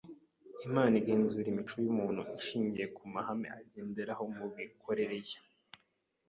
Imana 0.67 0.93
igenzura 1.01 1.47
imico 1.49 1.75
y’umuntu 1.83 2.21
ishingiye 2.39 2.85
ku 2.95 3.03
mahame 3.13 3.47
agenderaho 3.59 4.23
mu 4.35 4.45
mikorere 4.57 5.17
ye 5.27 5.37